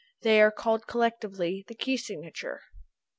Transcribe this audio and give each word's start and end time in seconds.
They 0.23 0.41
are 0.41 0.49
called 0.51 0.87
collectively 0.87 1.63
the 1.67 1.75
key 1.75 1.95
signature. 1.95 2.61